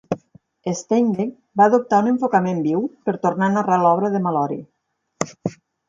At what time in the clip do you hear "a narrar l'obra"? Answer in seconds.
3.53-4.15